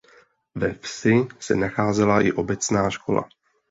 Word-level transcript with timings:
Ve 0.55 0.71
vsi 0.73 1.27
se 1.39 1.55
nacházela 1.55 2.21
i 2.21 2.31
obecná 2.31 2.89
škola. 2.89 3.23